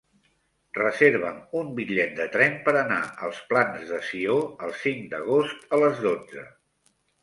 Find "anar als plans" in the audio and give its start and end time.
2.81-3.87